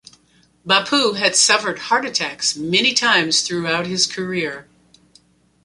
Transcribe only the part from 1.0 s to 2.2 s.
had suffered heart